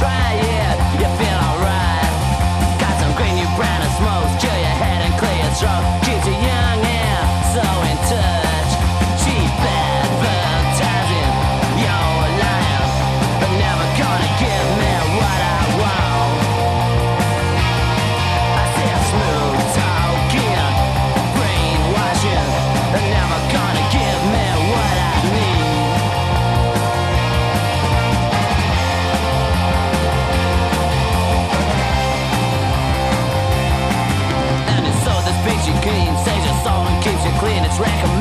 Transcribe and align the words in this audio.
trying. 0.00 0.59
recommend 37.80 38.19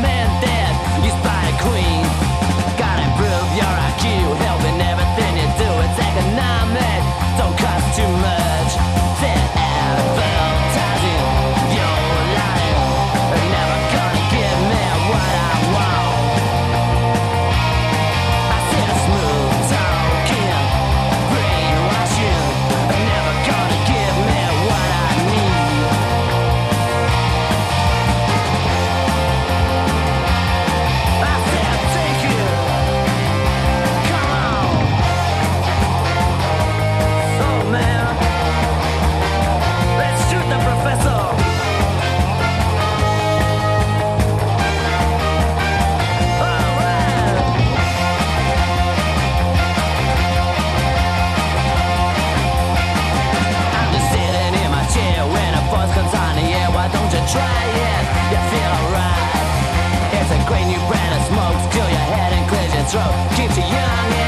Keep 62.90 63.52
it 63.52 63.54
to 63.54 64.19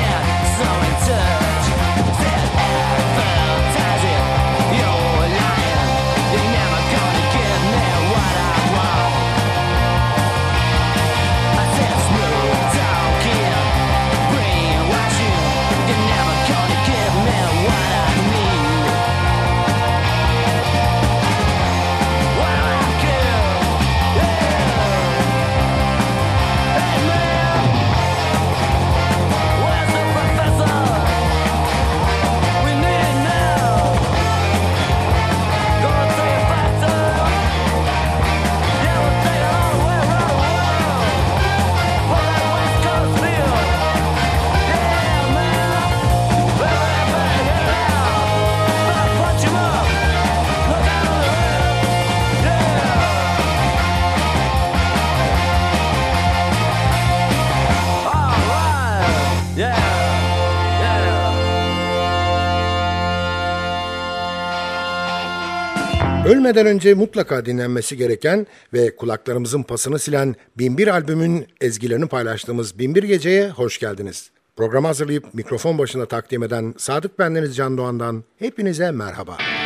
Ölmeden 66.51 66.73
önce 66.73 66.93
mutlaka 66.93 67.45
dinlenmesi 67.45 67.97
gereken 67.97 68.47
ve 68.73 68.95
kulaklarımızın 68.95 69.63
pasını 69.63 69.99
silen 69.99 70.35
Binbir 70.57 70.87
albümün 70.87 71.47
ezgilerini 71.61 72.07
paylaştığımız 72.07 72.79
Binbir 72.79 73.03
Gece'ye 73.03 73.49
hoş 73.49 73.79
geldiniz. 73.79 74.31
Programı 74.55 74.87
hazırlayıp 74.87 75.33
mikrofon 75.33 75.77
başına 75.77 76.05
takdim 76.05 76.43
eden 76.43 76.73
Sadık 76.77 77.19
Bendeniz 77.19 77.55
Can 77.55 77.77
Doğan'dan 77.77 78.23
hepinize 78.39 78.91
merhaba. 78.91 79.37
Binbir 79.37 79.60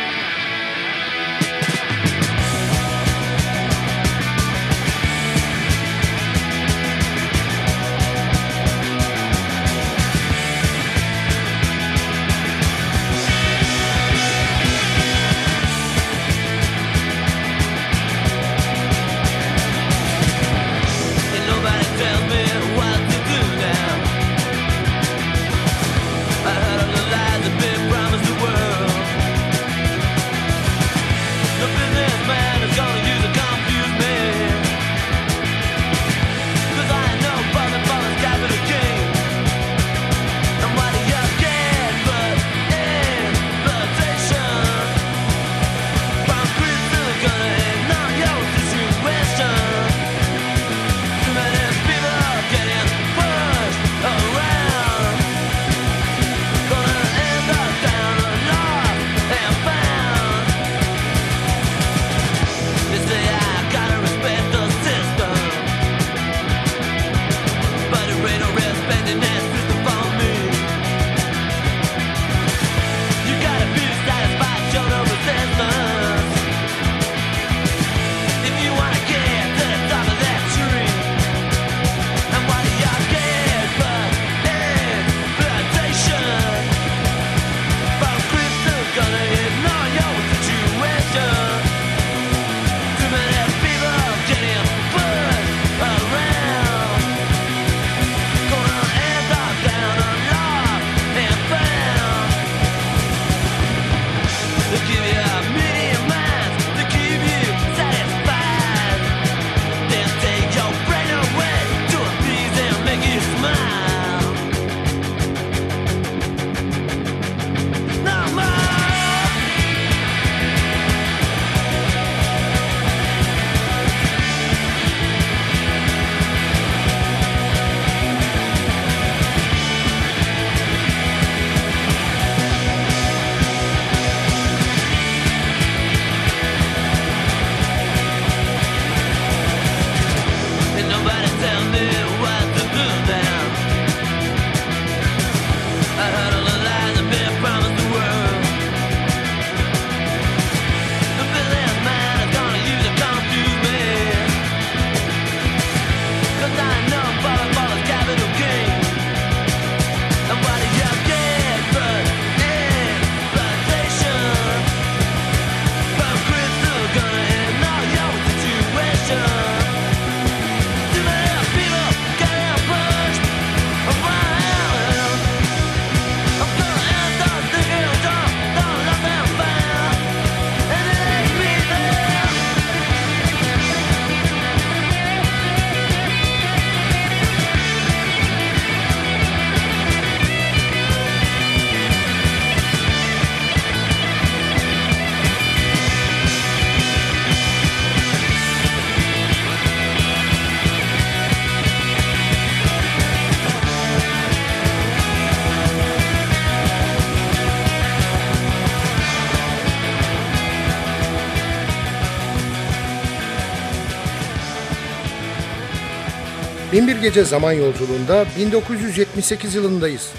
Gece 217.06 217.24
Zaman 217.24 217.52
Yolculuğunda 217.52 218.26
1978 218.38 219.54
yılındayız. 219.54 220.12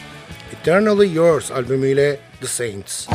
Eternally 0.61 1.15
Yours 1.15 1.51
albümüyle 1.51 2.19
The 2.41 2.47
Saints. 2.47 3.07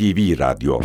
NTV 0.00 0.34
Radyo 0.34 0.80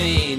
me. 0.00 0.29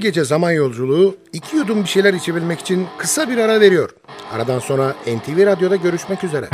gece 0.00 0.24
zaman 0.24 0.50
yolculuğu 0.50 1.16
iki 1.32 1.56
yudum 1.56 1.82
bir 1.82 1.88
şeyler 1.88 2.14
içebilmek 2.14 2.60
için 2.60 2.86
kısa 2.98 3.28
bir 3.28 3.38
ara 3.38 3.60
veriyor. 3.60 3.90
Aradan 4.32 4.58
sonra 4.58 4.94
NTV 5.06 5.46
Radyo'da 5.46 5.76
görüşmek 5.76 6.24
üzere. 6.24 6.48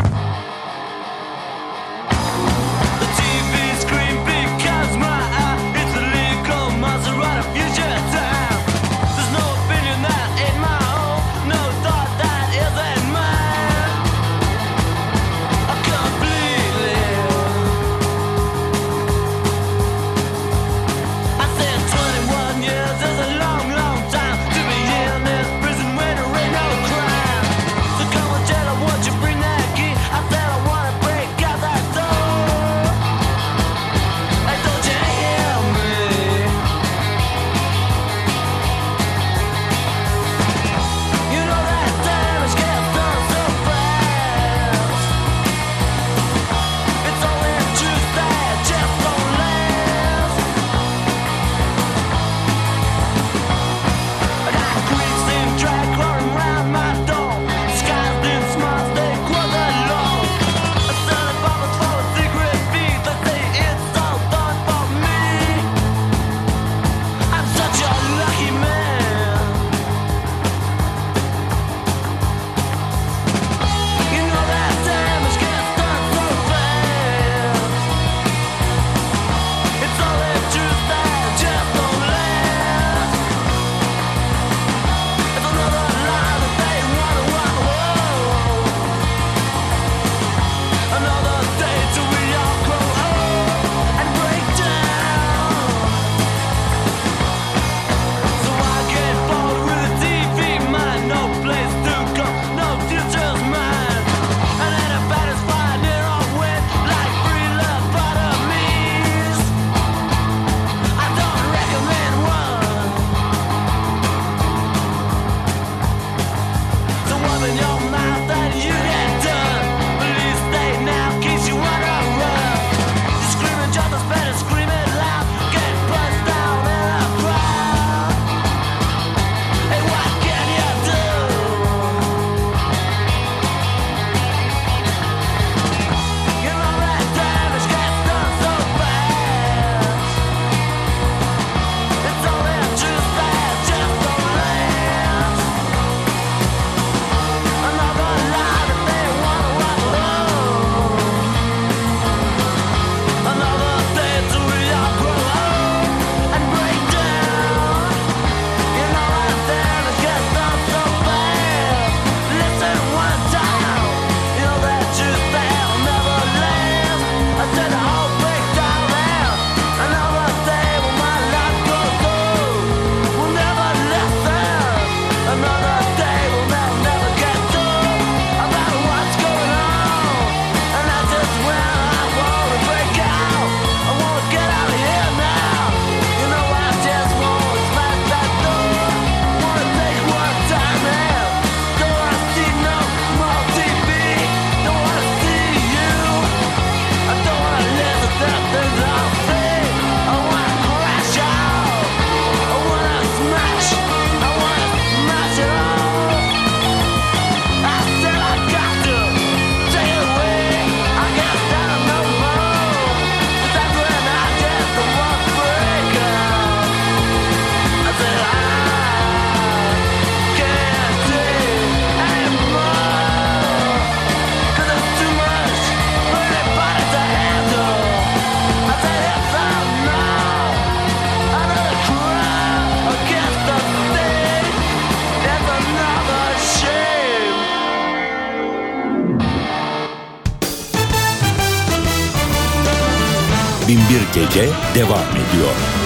Binbir 243.69 244.03
Gece 244.15 244.49
devam 244.75 245.11
ediyor. 245.11 245.86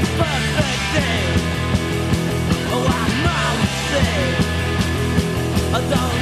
perfect 0.00 0.82
day. 0.94 1.56
Oh, 2.72 2.86
I 2.88 3.06
know 3.24 3.62
it's 3.64 3.78
safe. 3.92 5.74
I 5.74 5.80
don't. 5.90 6.15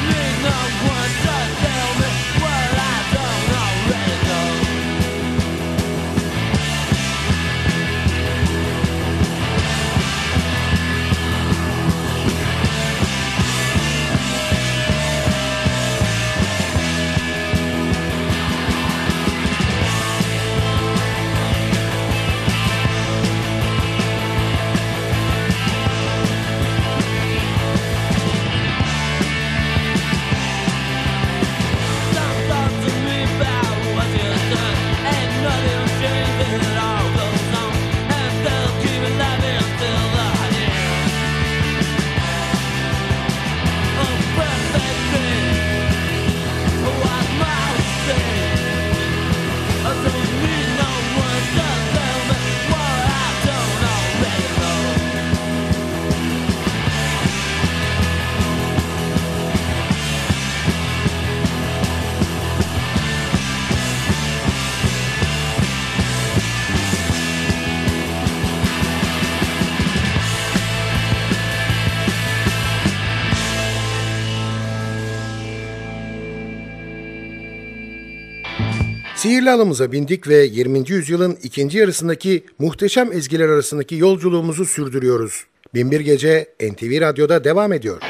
Sihirli 79.25 79.51
alımıza 79.51 79.93
bindik 79.93 80.29
ve 80.29 80.37
20. 80.37 80.91
yüzyılın 80.91 81.39
ikinci 81.43 81.79
yarısındaki 81.79 82.45
muhteşem 82.59 83.13
ezgiler 83.13 83.49
arasındaki 83.49 83.97
yolculuğumuzu 83.97 84.65
sürdürüyoruz. 84.65 85.45
Binbir 85.75 86.01
Gece 86.01 86.47
NTV 86.61 87.01
Radyo'da 87.01 87.45
devam 87.45 87.73
ediyor. 87.73 88.03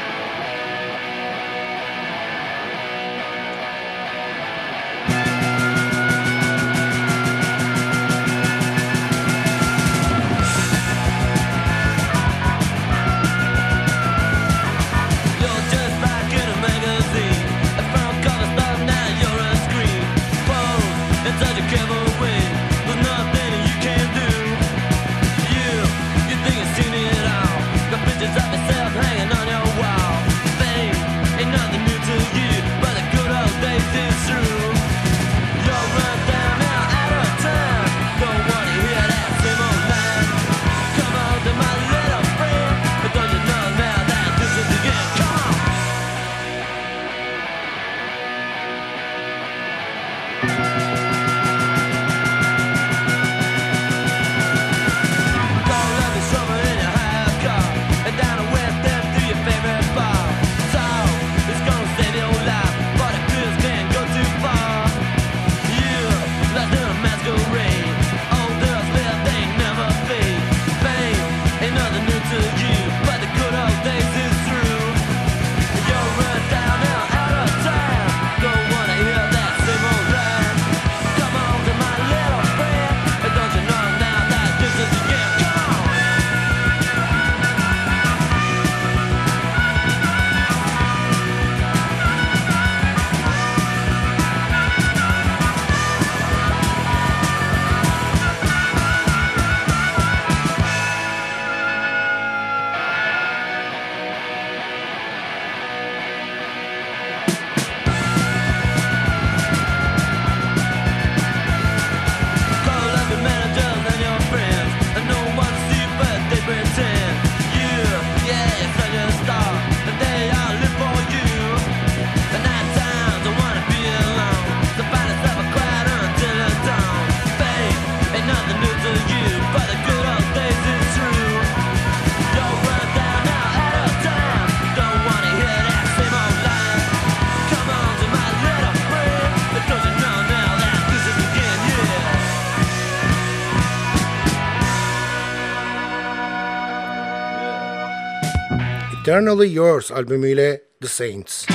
Eternally 149.05 149.53
Yours 149.53 149.91
albümüyle 149.91 150.61
The 150.81 150.87
Saints. 150.87 151.54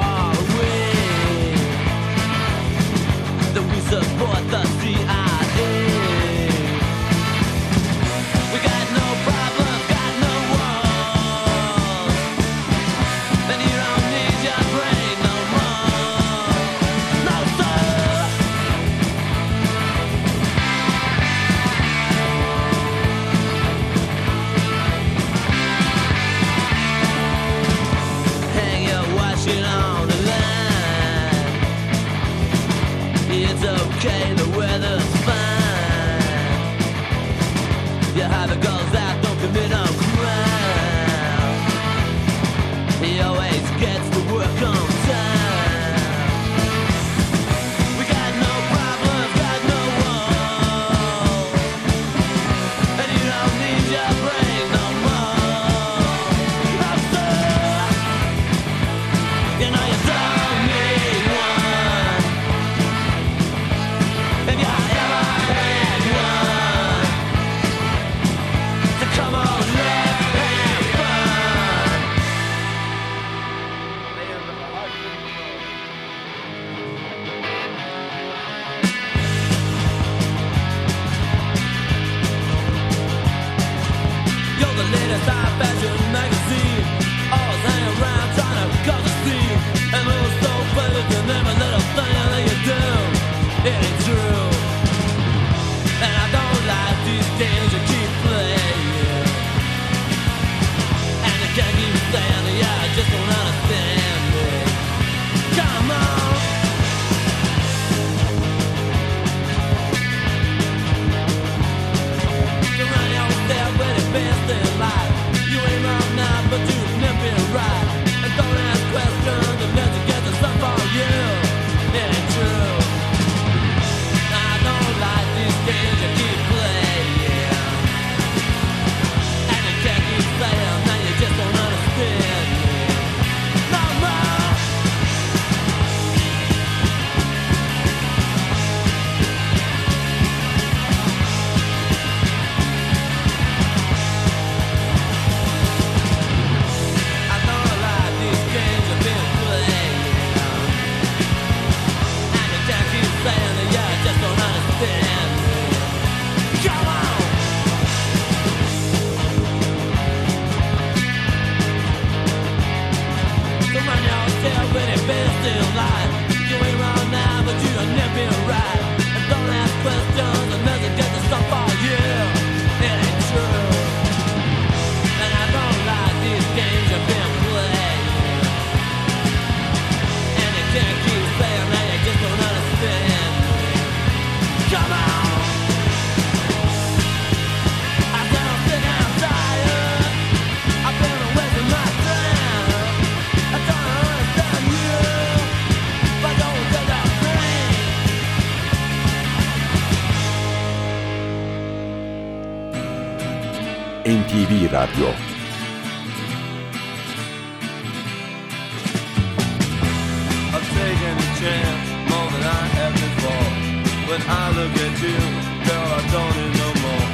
when 214.11 214.21
I 214.27 214.51
look 214.59 214.75
at 214.75 214.95
you, 215.07 215.19
girl, 215.67 215.87
I 215.99 216.01
don't 216.11 216.33
need 216.35 216.53
no 216.63 216.69
more. 216.83 217.07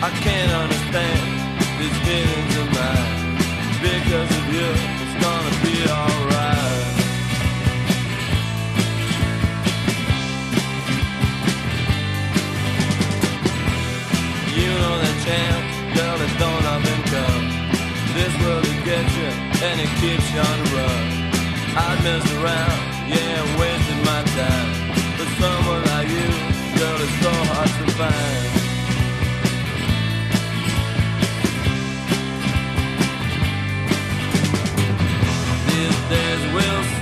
I 0.00 0.10
can't 0.24 0.52
understand 0.64 1.24
these 1.78 1.96
feelings 2.08 2.54
of 2.62 2.68
mine. 2.72 3.36
Because 3.84 4.30
of 4.38 4.44
you, 4.56 4.68
it's 5.02 5.16
gonna 5.24 5.54
be 5.60 5.76
alright. 5.92 6.86
You 14.56 14.70
know 14.82 14.96
that 15.04 15.16
chance, 15.28 15.68
girl, 15.96 16.18
it 16.26 16.34
don't 16.44 16.64
often 16.72 17.00
come. 17.12 17.44
This 18.16 18.32
world 18.40 18.64
will 18.64 18.82
get 18.88 19.06
you, 19.20 19.30
and 19.68 19.76
it 19.84 19.92
keeps 20.00 20.26
you 20.32 20.40
on 20.48 20.56
the 20.64 20.68
run. 20.76 21.04
I'd 21.76 21.98
mess 22.06 22.26
around, 22.40 22.80
yeah, 23.12 23.60
waste 23.60 23.87
fine. 27.98 28.12
If 35.66 36.08
there's 36.08 36.54
will. 36.54 36.97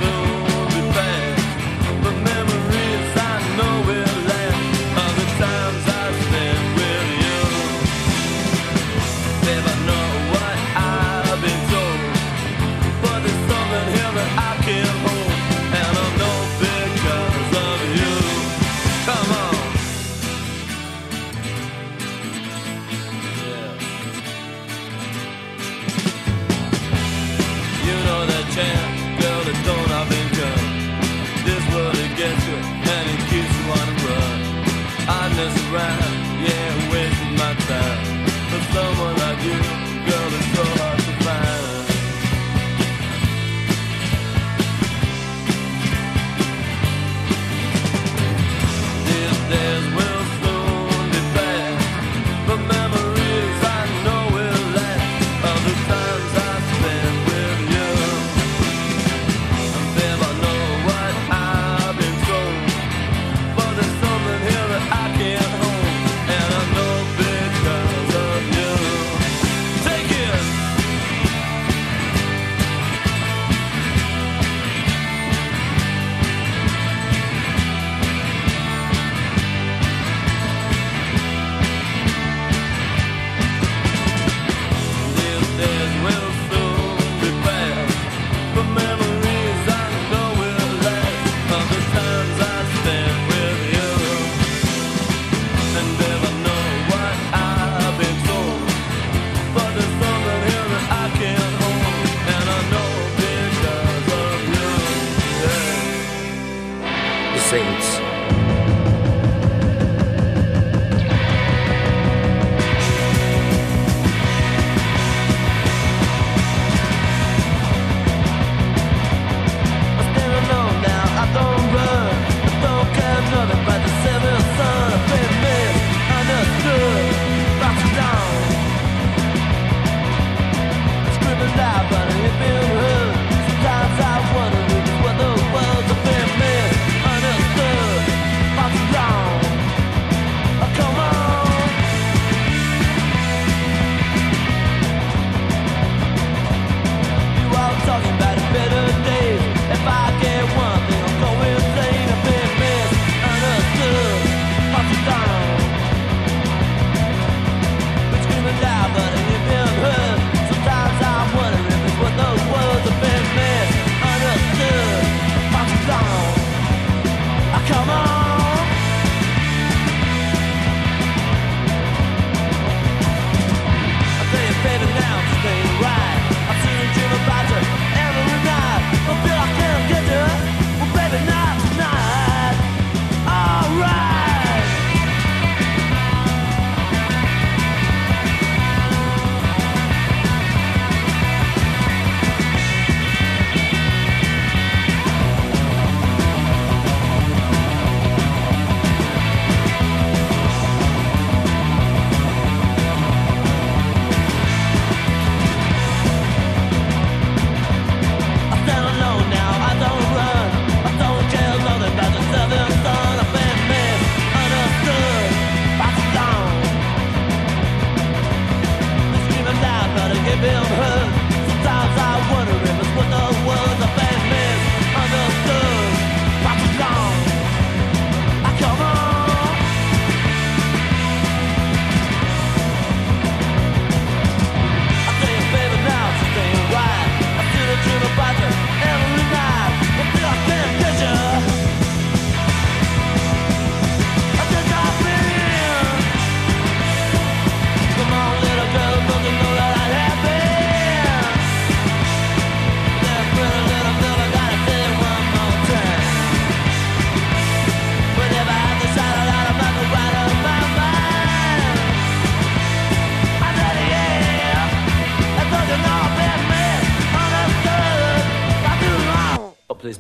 saints. 107.50 108.05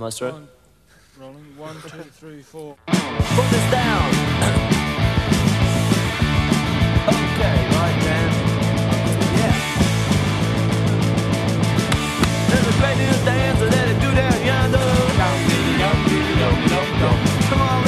Maestro. 0.06 0.30
One, 0.30 0.48
rolling. 1.18 1.56
One, 1.56 1.74
two, 1.82 1.88
three, 2.20 2.40
four. 2.40 2.76
Put 2.86 3.50
this 3.50 3.70
down. 3.72 4.08
okay, 7.10 7.56
right 7.74 7.98
then. 8.06 8.30
Yeah. 9.34 9.54
There's 12.46 12.68
a 12.70 12.74
great 12.78 12.98
new 13.02 13.14
dance 13.26 13.58
that 13.58 13.88
I 13.88 13.98
do 13.98 14.14
down 14.14 14.38
yonder. 14.46 14.86
Come 17.50 17.60
on. 17.62 17.84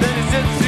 Then 0.00 0.14
it's 0.18 0.32
just 0.32 0.67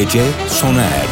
gece 0.00 0.22
sona 0.48 0.82
erdi. 0.82 1.09